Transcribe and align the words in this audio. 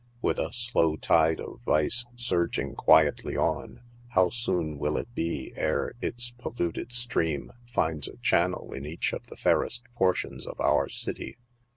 With 0.19 0.39
a 0.39 0.51
slow 0.51 0.95
tide 0.95 1.39
of 1.39 1.59
vice 1.63 2.07
surging 2.15 2.73
quietly 2.73 3.37
on, 3.37 3.81
how 4.15 4.31
soon 4.31 4.79
will 4.79 4.97
it 4.97 5.13
be 5.13 5.53
ere 5.55 5.93
its 6.01 6.31
polluted 6.39 6.91
stream 6.91 7.51
finds 7.67 8.07
a 8.07 8.17
channel 8.17 8.73
in 8.73 8.83
each 8.83 9.13
of 9.13 9.27
the 9.27 9.37
fairest 9.37 9.83
portions 9.93 10.47
of 10.47 10.59
our 10.59 10.89
city 10.89 11.37